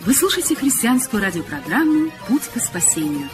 [0.00, 3.28] Вы слушаете христианскую радиопрограмму «Путь к спасению».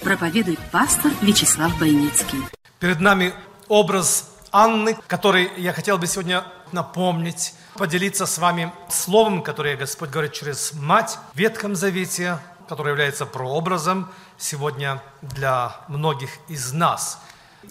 [0.00, 2.38] Проповедует пастор Вячеслав Бойницкий.
[2.78, 3.34] Перед нами
[3.68, 10.32] образ Анны, который я хотел бы сегодня напомнить, поделиться с вами словом, которое Господь говорит
[10.32, 14.08] через мать в Ветхом Завете, который является прообразом
[14.38, 17.20] сегодня для многих из нас.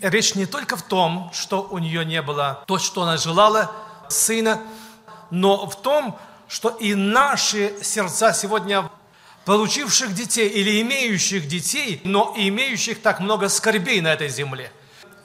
[0.01, 3.71] Речь не только в том, что у нее не было то, что она желала,
[4.07, 4.61] сына,
[5.31, 8.89] но в том, что и наши сердца сегодня
[9.45, 14.71] получивших детей или имеющих детей, но имеющих так много скорбей на этой земле.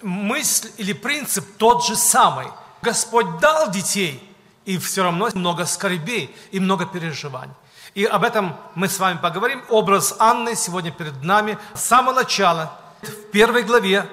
[0.02, 2.46] Мысль или принцип тот же самый.
[2.82, 4.22] Господь дал детей,
[4.64, 7.54] и все равно много скорбей и много переживаний.
[7.94, 9.64] И об этом мы с вами поговорим.
[9.68, 11.58] Образ Анны сегодня перед нами.
[11.74, 14.06] С самого начала, в первой главе,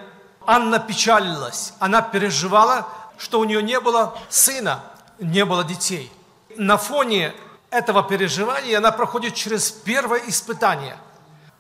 [0.46, 1.74] Анна печалилась.
[1.80, 4.84] Она переживала, что у нее не было сына,
[5.20, 6.12] не было детей.
[6.58, 7.34] На фоне
[7.70, 10.98] этого переживания она проходит через первое испытание.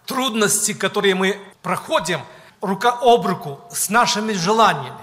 [0.07, 2.21] Трудности, которые мы проходим
[2.61, 4.97] рука об руку с нашими желаниями.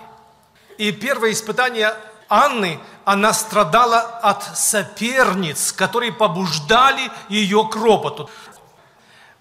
[0.79, 1.95] И первое испытание
[2.29, 8.29] Анны, она страдала от соперниц, которые побуждали ее к ропоту.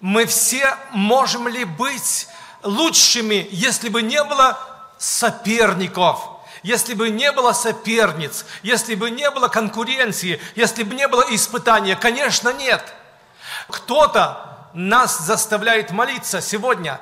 [0.00, 2.28] Мы все можем ли быть
[2.62, 4.56] лучшими, если бы не было
[4.98, 6.28] соперников–
[6.64, 11.94] если бы не было соперниц, если бы не было конкуренции, если бы не было испытания?
[11.94, 12.82] Конечно, нет.
[13.68, 17.00] Кто-то нас заставляет молиться сегодня.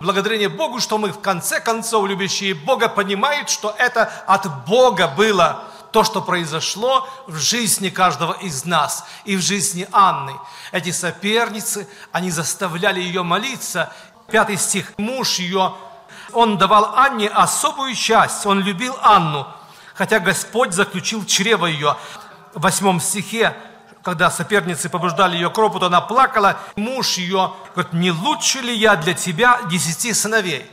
[0.00, 5.64] Благодарение Богу, что мы в конце концов, любящие Бога, понимают, что это от Бога было
[5.92, 10.32] то, что произошло в жизни каждого из нас и в жизни Анны.
[10.72, 13.92] Эти соперницы, они заставляли ее молиться.
[14.30, 14.94] Пятый стих.
[14.96, 15.74] Муж ее
[16.32, 19.46] он давал Анне особую часть, он любил Анну,
[19.94, 21.96] хотя Господь заключил чрево ее.
[22.54, 23.56] В восьмом стихе,
[24.02, 28.96] когда соперницы побуждали ее к ропоту, она плакала, муж ее говорит, не лучше ли я
[28.96, 30.70] для тебя десяти сыновей?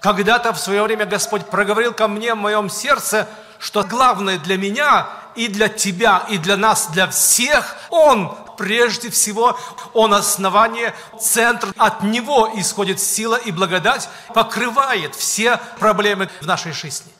[0.00, 3.28] Когда-то в свое время Господь проговорил ко мне в моем сердце,
[3.58, 9.58] что главное для меня и для тебя, и для нас, для всех, Он прежде всего,
[9.92, 11.72] Он основание, центр.
[11.76, 17.12] От Него исходит сила и благодать, покрывает все проблемы в нашей жизни.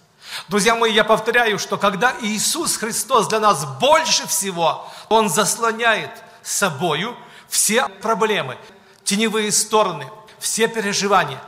[0.49, 6.11] Друзья мои, я повторяю, что когда Иисус Христос для нас больше всего, Он заслоняет
[6.43, 7.17] собою
[7.49, 8.57] все проблемы,
[9.05, 11.41] теневые стороны, все переживания.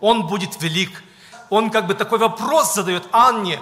[0.00, 1.02] Он будет велик.
[1.50, 3.60] Он как бы такой вопрос задает Анне,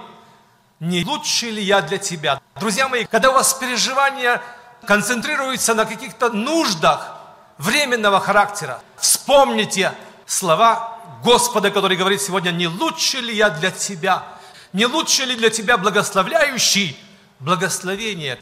[0.81, 2.41] не лучше ли я для тебя?
[2.61, 4.43] Друзья мои, когда у вас переживания
[4.87, 7.17] концентрируется на каких-то нуждах
[7.59, 8.81] временного характера.
[8.97, 9.93] Вспомните
[10.27, 14.25] слова Господа, который говорит сегодня, не лучше ли я для тебя,
[14.73, 16.99] не лучше ли для тебя благословляющий
[17.41, 18.41] благословение.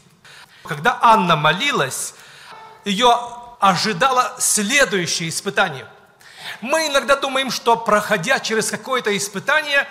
[0.63, 2.13] Когда Анна молилась,
[2.85, 3.15] ее
[3.59, 5.87] ожидало следующее испытание.
[6.61, 9.87] Мы иногда думаем, что проходя через какое-то испытание,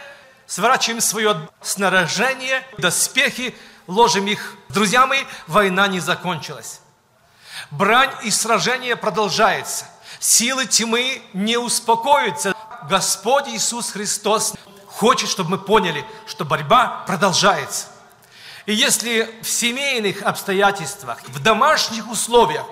[0.47, 3.55] сворачиваем свое снаряжение, доспехи,
[3.87, 4.55] ложим их.
[4.69, 6.81] Друзья мои, война не закончилась.
[7.71, 9.87] Брань и сражение продолжается.
[10.19, 12.55] Силы тьмы не успокоятся.
[12.89, 14.55] Господь Иисус Христос
[14.87, 17.87] хочет, чтобы мы поняли, что борьба продолжается.
[18.67, 22.67] И если в семейных обстоятельствах, в домашних условиях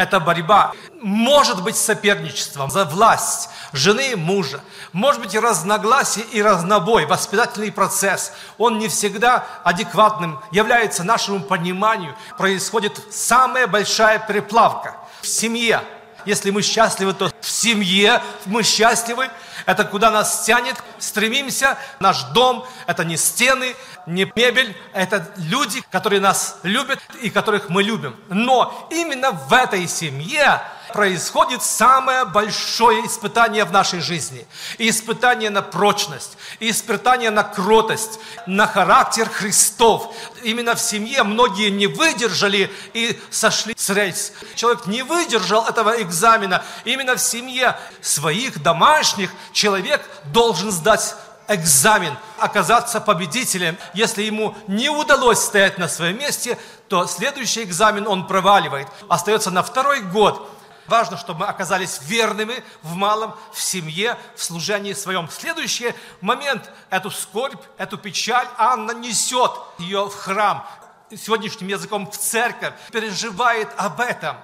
[0.00, 0.72] эта борьба
[1.02, 4.60] может быть соперничеством за власть жены мужа,
[4.94, 8.32] может быть и разногласие, и разнобой, воспитательный процесс.
[8.56, 12.16] Он не всегда адекватным является нашему пониманию.
[12.38, 15.82] Происходит самая большая переплавка в семье.
[16.24, 19.30] Если мы счастливы, то в семье мы счастливы.
[19.66, 21.78] Это куда нас тянет, стремимся.
[22.00, 23.74] Наш дом– это не стены,
[24.06, 28.16] не мебель, это люди, которые нас любят и которых мы любим.
[28.28, 30.60] Но именно в этой семье
[30.92, 34.46] происходит самое большое испытание в нашей жизни.
[34.78, 40.14] Испытание на прочность, испытание на кротость, на характер Христов.
[40.42, 44.32] Именно в семье многие не выдержали и сошли с рейс.
[44.54, 46.62] Человек не выдержал этого экзамена.
[46.84, 51.14] Именно в семье своих домашних человек должен сдать
[51.50, 53.76] экзамен, оказаться победителем.
[53.92, 56.56] Если ему не удалось стоять на своем месте,
[56.88, 58.88] то следующий экзамен он проваливает.
[59.08, 60.48] Остается на второй год
[60.90, 65.28] Важно, чтобы мы оказались верными в малом, в семье, в служении своем.
[65.30, 70.66] Следующий момент, эту скорбь, эту печаль Анна несет ее в храм,
[71.10, 74.36] сегодняшним языком в церковь, переживает об этом.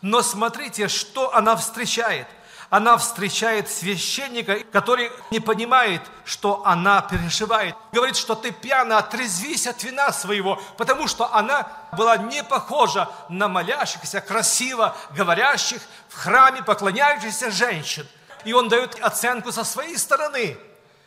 [0.00, 2.26] Но смотрите, что она встречает–
[2.72, 7.76] она встречает священника, который не понимает, что она переживает.
[7.92, 13.48] Говорит, что ты пьяна, отрезвись от вина своего, потому что она была не похожа на
[13.48, 18.08] молящихся, красиво говорящих, в храме поклоняющихся женщин.
[18.46, 20.56] И он дает оценку со своей стороны.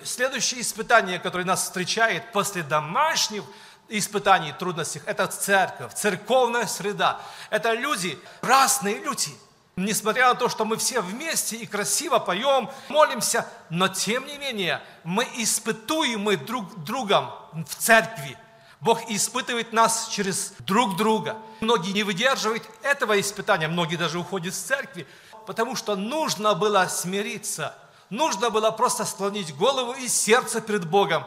[0.04, 3.42] Следующее испытание, которое нас встречает после домашних
[3.90, 7.20] испытаний, трудностей, это церковь, церковная среда.
[7.50, 9.36] Это люди, разные люди–
[9.76, 14.82] Несмотря на то, что мы все вместе и красиво поем, молимся, но тем не менее
[15.04, 17.30] мы испытуемы друг другом
[17.68, 18.38] в церкви.
[18.80, 21.38] Бог испытывает нас через друг друга.
[21.60, 25.08] Многие не выдерживают этого испытания, многие даже уходят с церкви,
[25.46, 27.76] потому что нужно было смириться,
[28.10, 31.26] нужно было просто склонить голову и сердце перед Богом,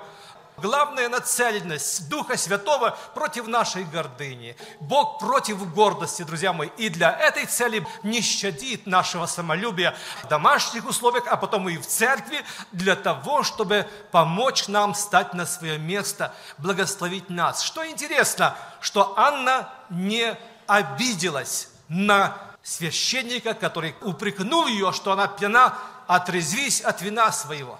[0.61, 4.57] Главная нацеленность Духа Святого против нашей гордыни.
[4.81, 6.69] Бог против гордости, друзья мои.
[6.77, 9.95] И для этой цели не щадит нашего самолюбия
[10.25, 15.47] в домашних условиях, а потом и в церкви, для того, чтобы помочь нам стать на
[15.47, 17.63] свое место, благословить нас.
[17.63, 25.79] Что интересно, что Анна не обиделась на священника, который упрекнул ее, что она пьяна,
[26.09, 27.79] отрезвись от вина своего.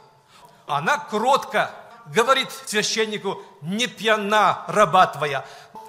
[0.69, 1.71] Она кротко
[2.15, 5.45] говорит священнику, не пьяна раба твоя.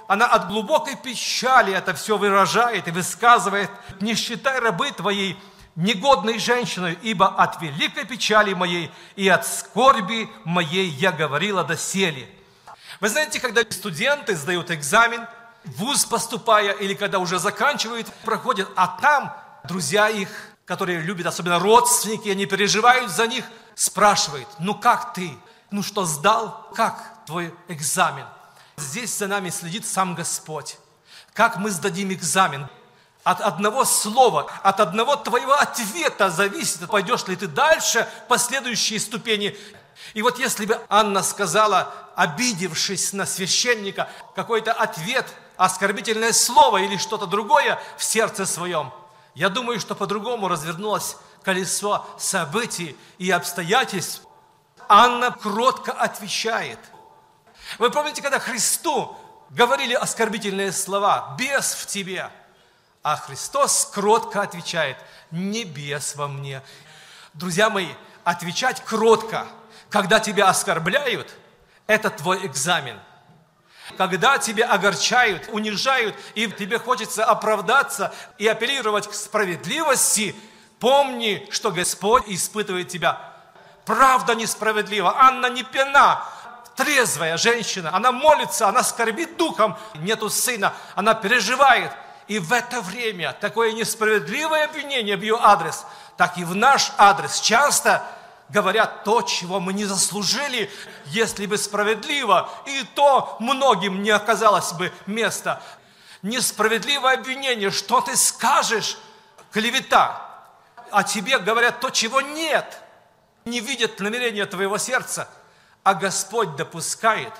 [0.07, 3.69] Она от глубокой печали это все выражает и высказывает.
[3.99, 5.37] Не считай рабы твоей
[5.75, 12.27] негодной женщиной, ибо от великой печали моей и от скорби моей я говорила доселе.
[12.99, 15.25] Вы знаете, когда студенты сдают экзамен,
[15.63, 19.33] ВУЗ поступая, или когда уже заканчивают, проходят, а там
[19.63, 20.29] друзья их,
[20.65, 23.45] которые любят, особенно родственники, они переживают за них,
[23.75, 25.31] спрашивают, ну как ты?
[25.71, 26.69] Ну что, сдал?
[26.75, 28.25] Как твой экзамен?
[28.77, 30.77] Здесь за нами следит сам Господь.
[31.33, 32.67] Как мы сдадим экзамен?
[33.23, 39.55] От одного слова, от одного твоего ответа зависит, пойдешь ли ты дальше по следующей ступени.
[40.13, 45.27] И вот если бы Анна сказала, обидевшись на священника, какой-то ответ,
[45.57, 48.91] оскорбительное слово или что-то другое в сердце своем,
[49.35, 54.21] я думаю, что по-другому развернулось колесо событий и обстоятельств,
[54.89, 56.79] Анна кротко отвечает.
[57.77, 59.15] Вы помните, когда Христу
[59.51, 62.31] говорили оскорбительные слова, бес в тебе,
[63.03, 64.97] а Христос кротко отвечает,
[65.29, 66.63] не бес во мне.
[67.35, 67.89] Друзья мои,
[68.23, 69.47] отвечать кротко,
[69.91, 71.35] когда тебя оскорбляют,
[71.85, 72.99] это твой экзамен.
[73.95, 80.35] Когда тебя огорчают, унижают, и тебе хочется оправдаться и апеллировать к справедливости,
[80.79, 83.28] помни, что Господь испытывает тебя
[83.89, 85.15] правда несправедлива.
[85.17, 86.23] Анна не пьяна,
[86.75, 87.89] трезвая женщина.
[87.91, 89.75] Она молится, она скорбит духом.
[89.95, 91.91] Нету сына, она переживает.
[92.27, 95.85] И в это время такое несправедливое обвинение в ее адрес,
[96.17, 98.03] так и в наш адрес часто
[98.49, 100.69] говорят то, чего мы не заслужили,
[101.07, 105.63] если бы справедливо, и то многим не оказалось бы места.
[106.21, 108.99] Несправедливое обвинение, что ты скажешь,
[109.51, 110.21] клевета,
[110.91, 112.77] а тебе говорят то, чего нет–
[113.49, 115.29] не видят намерения твоего сердца,
[115.83, 117.33] а Господь допускает,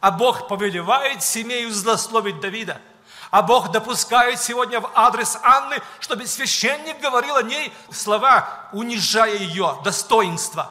[0.00, 2.80] а Бог повелевает семею злословить Давида,
[3.30, 9.78] а Бог допускает сегодня в адрес Анны, чтобы священник говорил о ней слова, унижая ее
[9.84, 10.70] достоинство.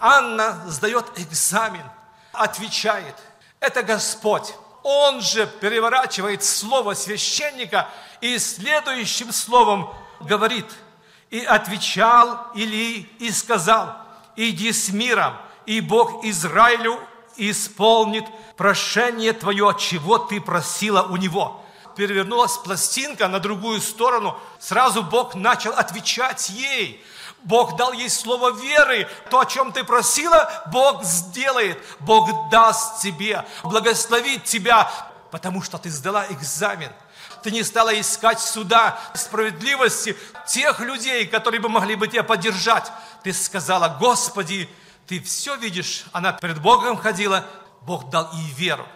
[0.00, 1.84] Анна сдает экзамен,
[2.32, 3.16] отвечает,
[3.58, 4.54] это Господь.
[4.82, 7.88] Он же переворачивает слово священника
[8.20, 10.66] и следующим словом говорит–
[11.30, 13.96] и отвечал Или и сказал,
[14.36, 16.98] иди с миром, и Бог Израилю
[17.36, 18.24] исполнит
[18.56, 21.64] прошение твое, чего ты просила у него.
[21.96, 27.04] Перевернулась пластинка на другую сторону, сразу Бог начал отвечать ей.
[27.42, 29.08] Бог дал ей слово веры.
[29.30, 31.78] То, о чем ты просила, Бог сделает.
[32.00, 34.90] Бог даст тебе, благословит тебя,
[35.30, 36.92] потому что ты сдала экзамен–
[37.42, 40.16] ты не стала искать суда, справедливости
[40.46, 42.90] тех людей, которые бы могли бы тебя поддержать.
[43.22, 44.68] Ты сказала, Господи,
[45.06, 46.04] ты все видишь.
[46.12, 47.44] Она перед Богом ходила,
[47.82, 48.86] Бог дал ей веру.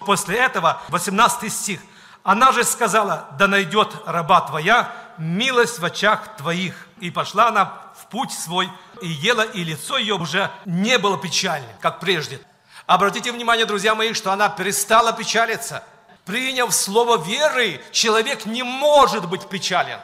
[0.00, 1.80] После этого, 18 стих,
[2.22, 6.88] она же сказала, да найдет раба твоя милость в очах твоих.
[7.00, 11.70] И пошла она в путь свой, и ела, и лицо ее уже не было печальным,
[11.80, 12.40] как прежде.
[12.86, 15.84] Обратите внимание, друзья мои, что она перестала печалиться–
[16.24, 19.98] Приняв слово веры, человек не может быть печален.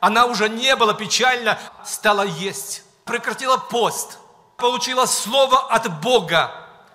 [0.00, 2.84] Она уже не была печальна, стала есть.
[3.04, 4.18] Прекратила пост.
[4.56, 6.52] Получила слово от Бога.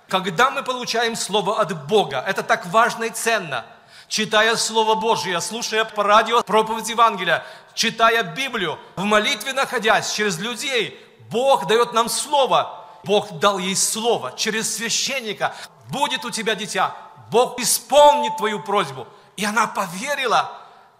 [0.07, 3.65] Когда мы получаем слово от Бога, это так важно и ценно.
[4.07, 7.43] Читая Слово Божье, слушая по радио проповедь Евангелия,
[7.73, 10.99] читая Библию, в молитве находясь через людей,
[11.31, 12.85] Бог дает нам Слово.
[13.03, 15.55] Бог дал ей Слово через священника.
[15.89, 16.95] Будет у тебя дитя.
[17.33, 19.07] Бог исполнит твою просьбу.
[19.37, 20.51] И она поверила.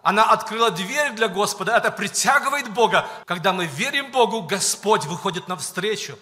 [0.02, 1.76] Она открыла дверь для Господа.
[1.76, 3.06] Это притягивает Бога.
[3.24, 6.18] Когда мы верим Богу, Господь выходит навстречу.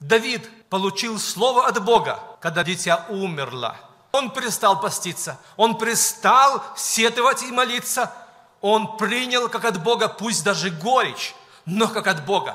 [0.00, 3.74] Давид получил слово от Бога, когда дитя умерло.
[4.12, 8.12] Он перестал поститься, он перестал сетовать и молиться.
[8.60, 11.34] Он принял как от Бога, пусть даже горечь,
[11.64, 12.54] но как от Бога.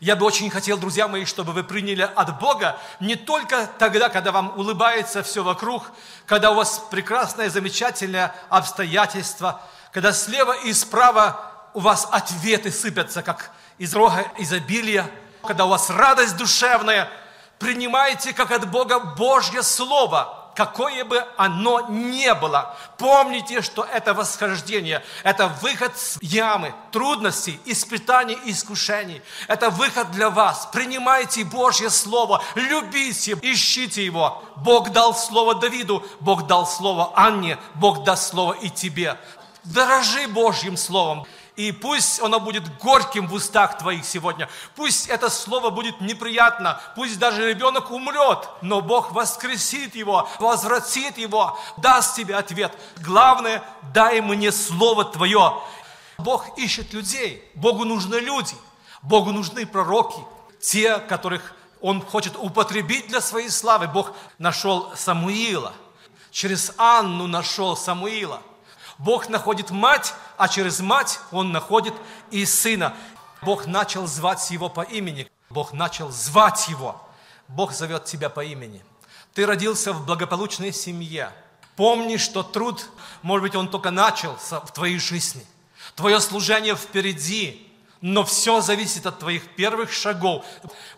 [0.00, 4.32] Я бы очень хотел, друзья мои, чтобы вы приняли от Бога не только тогда, когда
[4.32, 5.92] вам улыбается все вокруг,
[6.24, 9.60] когда у вас прекрасное, замечательное обстоятельство,
[9.92, 15.06] когда слева и справа у вас ответы сыпятся, как из рога изобилия,
[15.46, 17.10] когда у вас радость душевная,
[17.58, 22.76] принимайте как от Бога Божье Слово– какое бы оно ни было.
[22.98, 29.22] Помните, что это восхождение, это выход с ямы, трудностей, испытаний и искушений.
[29.48, 30.68] Это выход для вас.
[30.72, 34.42] Принимайте Божье Слово, любите, ищите его.
[34.56, 39.16] Бог дал Слово Давиду, Бог дал Слово Анне, Бог даст Слово и тебе.
[39.64, 41.26] Дорожи Божьим Словом.
[41.60, 44.48] И пусть оно будет горьким в устах твоих сегодня.
[44.76, 46.80] Пусть это слово будет неприятно.
[46.96, 52.72] Пусть даже ребенок умрет, но Бог воскресит его, возвратит его, даст тебе ответ.
[53.04, 53.62] Главное,
[53.92, 55.60] дай мне слово твое.
[56.16, 57.46] Бог ищет людей.
[57.54, 58.54] Богу нужны люди.
[59.02, 60.20] Богу нужны пророки.
[60.62, 63.86] Те, которых Он хочет употребить для своей славы.
[63.86, 65.74] Бог нашел Самуила.
[66.30, 68.40] Через Анну нашел Самуила.
[69.00, 71.94] Бог находит мать, а через мать Он находит
[72.30, 72.94] и сына.
[73.40, 75.26] Бог начал звать его по имени.
[75.48, 77.00] Бог начал звать его.
[77.48, 78.84] Бог зовет тебя по имени.
[79.32, 81.32] Ты родился в благополучной семье.
[81.76, 82.90] Помни, что труд,
[83.22, 85.46] может быть, он только начался в твоей жизни.
[85.94, 87.69] Твое служение впереди.
[88.00, 90.44] Но все зависит от твоих первых шагов.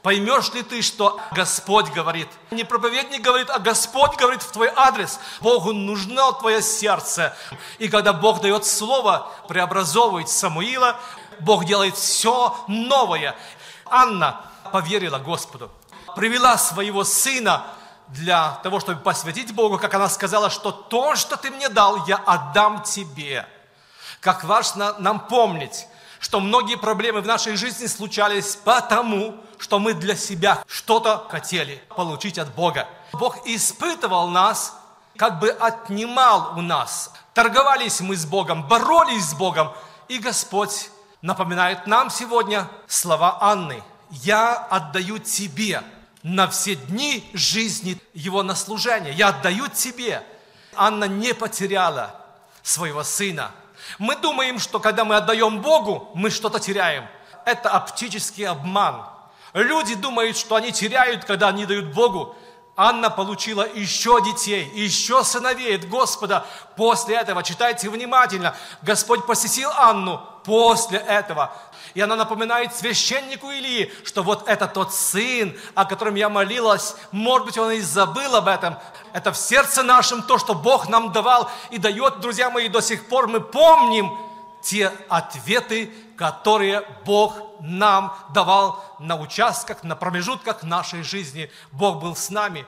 [0.02, 2.28] Поймешь ли ты, что Господь говорит?
[2.52, 5.18] Не проповедник говорит, а Господь говорит в твой адрес.
[5.40, 7.37] Богу нужно твое сердце.
[7.78, 10.97] И когда Бог дает слово, преобразовывает Самуила,
[11.40, 13.35] Бог делает все новое.
[13.87, 14.40] Анна
[14.71, 15.73] поверила Господу,
[16.14, 17.64] привела своего сына
[18.09, 22.16] для того, чтобы посвятить Богу, как она сказала, что то, что ты мне дал, я
[22.16, 23.47] отдам тебе.
[24.21, 25.88] Как важно нам помнить,
[26.23, 32.38] что многие проблемы в нашей жизни случались потому, что мы для себя что-то хотели получить
[32.38, 32.88] от Бога.
[33.12, 34.79] Бог испытывал нас,
[35.17, 37.12] как бы отнимал у нас.
[37.35, 39.73] Торговались мы с Богом, боролись с Богом.
[40.07, 40.91] И Господь
[41.23, 43.83] напоминает нам сегодня слова Анны.
[44.11, 45.83] «Я отдаю тебе
[46.23, 49.12] на все дни жизни его на служение.
[49.12, 50.23] Я отдаю тебе».
[50.76, 52.14] Анна не потеряла
[52.62, 53.50] своего сына–
[53.99, 57.07] мы думаем, что когда мы отдаем Богу, мы что-то теряем.
[57.45, 59.05] Это оптический обман.
[59.55, 62.37] Люди думают, что они теряют, когда они дают Богу.
[62.75, 66.47] Анна получила еще детей, еще сыновей от Господа.
[66.77, 71.55] После этого, читайте внимательно, Господь посетил Анну после этого.
[71.94, 76.96] И она напоминает священнику Илии, что вот это тот сын, о котором я молилась.
[77.11, 78.78] Может быть, он и забыл об этом.
[79.12, 83.08] Это в сердце нашем то, что Бог нам давал и дает, друзья мои, до сих
[83.08, 84.11] пор мы помним
[84.62, 91.50] те ответы, которые Бог нам давал на участках, на промежутках нашей жизни.
[91.72, 92.66] Бог был с нами.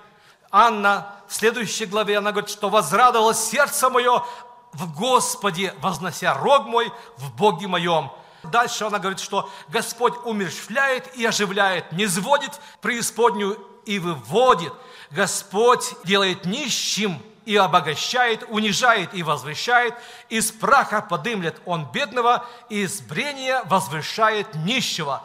[0.50, 4.24] Анна в следующей главе, она говорит, что возрадовалось сердце мое
[4.72, 8.10] в Господе, вознося рог мой в Боге моем.
[8.50, 14.72] Дальше она говорит, что Господь умерщвляет и оживляет, не сводит преисподнюю и выводит.
[15.10, 19.94] Господь делает нищим и обогащает, унижает и возвышает,
[20.28, 25.22] из праха подымлет он бедного, и из брения возвышает нищего.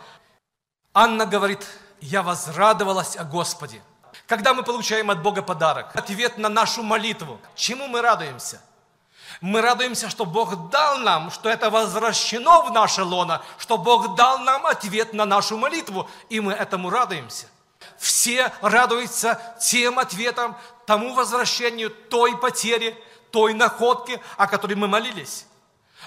[0.93, 1.65] Анна говорит,
[2.01, 3.81] я возрадовалась о Господе.
[4.27, 8.61] Когда мы получаем от Бога подарок, ответ на нашу молитву, чему мы радуемся?
[9.41, 14.39] Мы радуемся, что Бог дал нам, что это возвращено в наше лоно, что Бог дал
[14.39, 17.48] нам ответ на нашу молитву, и мы этому радуемся.
[17.98, 22.98] Все радуются тем ответам, тому возвращению, той потери,
[23.31, 25.45] той находке, о которой мы молились.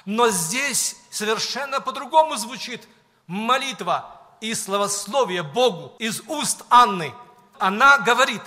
[0.05, 2.87] Но здесь совершенно по-другому звучит
[3.27, 7.15] молитва и словословие Богу из уст Анны.
[7.59, 8.43] Она говорит,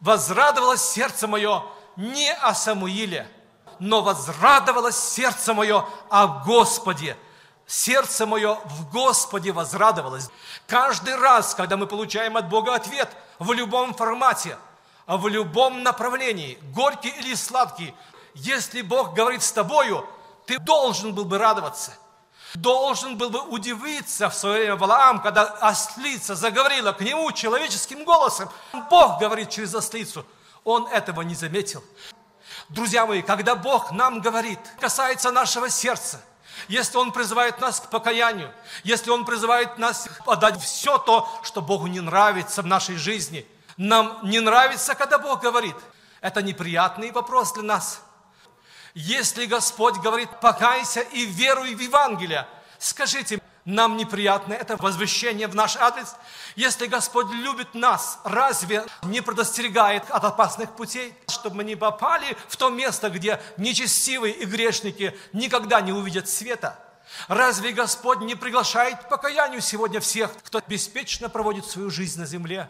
[0.00, 1.64] возрадовалось сердце мое
[1.96, 3.28] не о Самуиле,
[3.78, 7.16] но возрадовалось сердце мое о Господе.
[7.66, 10.28] Сердце мое в Господе возрадовалось.
[10.66, 14.58] Каждый раз, когда мы получаем от Бога ответ в любом формате,
[15.06, 17.94] в любом направлении, горький или сладкий,
[18.34, 20.06] если Бог говорит с тобою,
[20.46, 21.92] ты должен был бы радоваться.
[22.54, 28.48] Должен был бы удивиться в свое время Валаам, когда ослица заговорила к нему человеческим голосом.
[28.90, 30.24] Бог говорит через ослицу.
[30.62, 31.82] Он этого не заметил.
[32.68, 36.20] Друзья мои, когда Бог нам говорит, касается нашего сердца,
[36.68, 38.52] если Он призывает нас к покаянию,
[38.84, 44.18] если Он призывает нас отдать все то, что Богу не нравится в нашей жизни, нам
[44.22, 45.76] не нравится, когда Бог говорит.
[46.20, 48.00] Это неприятный вопрос для нас.
[48.94, 52.46] Если Господь говорит, покайся и веруй в Евангелие,
[52.78, 56.16] скажите, нам неприятно это возвещение в наш адрес.
[56.54, 62.56] Если Господь любит нас, разве не предостерегает от опасных путей, чтобы мы не попали в
[62.56, 66.78] то место, где нечестивые и грешники никогда не увидят света?
[67.28, 72.68] Разве Господь не приглашает к покаянию сегодня всех, кто беспечно проводит свою жизнь на земле?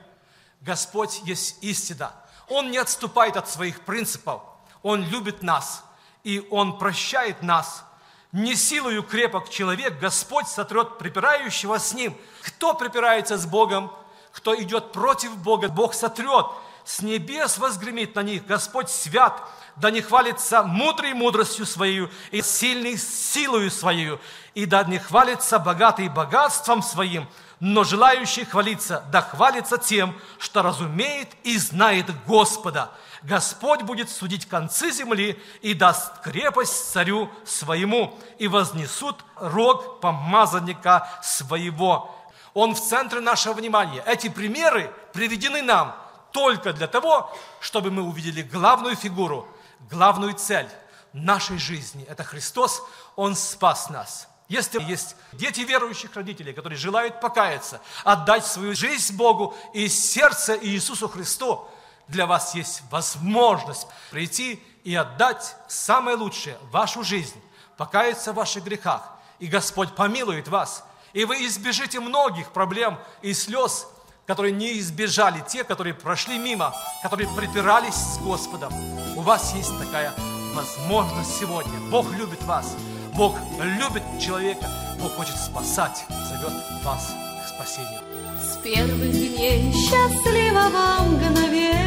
[0.60, 2.12] Господь есть истина.
[2.48, 4.42] Он не отступает от своих принципов.
[4.82, 5.82] Он любит нас,
[6.22, 7.84] и Он прощает нас–
[8.34, 12.16] не силою крепок человек, Господь сотрет припирающего с ним.
[12.42, 13.92] Кто припирается с Богом,
[14.32, 16.46] кто идет против Бога, Бог сотрет.
[16.84, 19.40] С небес возгремит на них Господь свят,
[19.76, 24.18] да не хвалится мудрой мудростью своей и сильной силою своей,
[24.54, 27.28] и да не хвалится богатый богатством своим,
[27.60, 32.90] но желающий хвалиться, да хвалится тем, что разумеет и знает Господа–
[33.24, 42.14] Господь будет судить концы земли и даст крепость царю своему, и вознесут рог помазанника своего.
[42.52, 44.02] Он в центре нашего внимания.
[44.06, 45.96] Эти примеры приведены нам
[46.32, 49.48] только для того, чтобы мы увидели главную фигуру,
[49.90, 50.68] главную цель
[51.14, 52.04] нашей жизни.
[52.04, 52.82] Это Христос,
[53.16, 54.28] Он спас нас.
[54.48, 61.08] Если есть дети верующих родителей, которые желают покаяться, отдать свою жизнь Богу и сердце Иисусу
[61.08, 61.66] Христу,
[62.08, 67.40] для вас есть возможность прийти и отдать самое лучшее, вашу жизнь,
[67.76, 69.02] покаяться в ваших грехах,
[69.38, 73.86] и Господь помилует вас, и вы избежите многих проблем и слез,
[74.26, 78.72] которые не избежали те, которые прошли мимо, которые припирались с Господом.
[79.16, 80.12] У вас есть такая
[80.54, 81.78] возможность сегодня.
[81.90, 82.74] Бог любит вас.
[83.14, 84.68] Бог любит человека.
[85.00, 87.12] Бог хочет спасать, зовет вас
[87.44, 88.00] к спасению.
[88.44, 91.84] С первых дней счастливого мгновения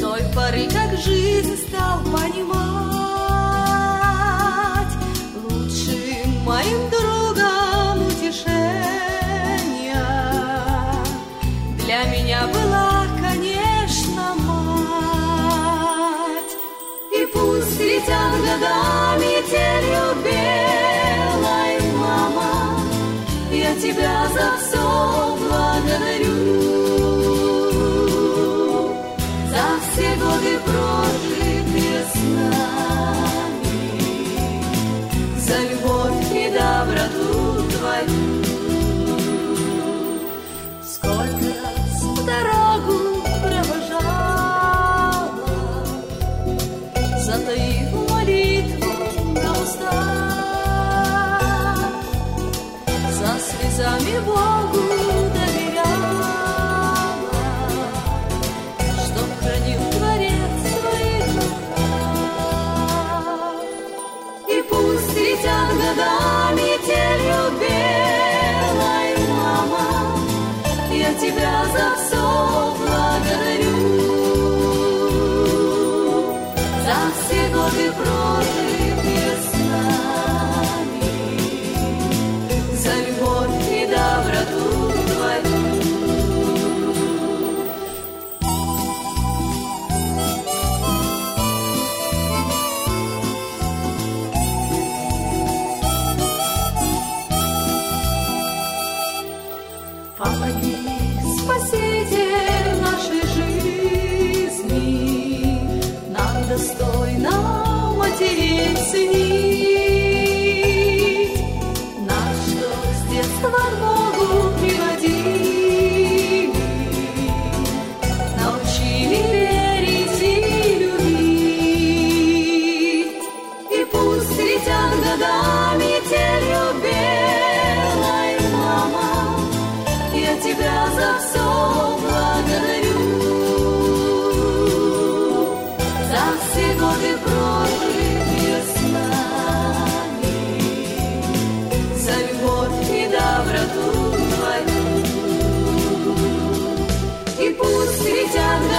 [0.00, 2.54] той поры, как жизнь стал понимать,
[5.50, 8.74] лучшим моим другом утешения
[11.78, 14.64] для меня была, конечно, мать.
[17.12, 20.13] И пусть летят годами телью
[23.94, 26.33] тебя за все благодарю.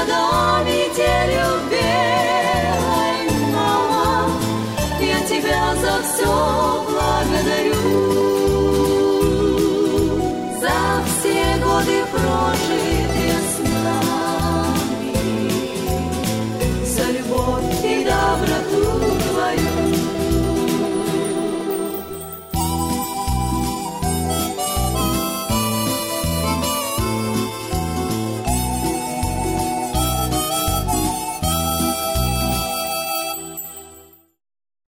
[0.08, 0.45] No.